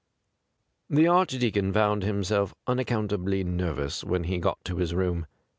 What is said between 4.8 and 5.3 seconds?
room.